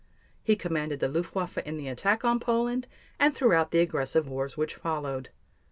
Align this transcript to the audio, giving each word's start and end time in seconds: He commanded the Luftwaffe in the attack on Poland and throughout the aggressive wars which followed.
He 0.41 0.55
commanded 0.55 0.99
the 0.99 1.07
Luftwaffe 1.07 1.59
in 1.59 1.77
the 1.77 1.87
attack 1.87 2.25
on 2.25 2.39
Poland 2.39 2.87
and 3.19 3.35
throughout 3.35 3.69
the 3.69 3.81
aggressive 3.81 4.27
wars 4.27 4.57
which 4.57 4.73
followed. 4.73 5.29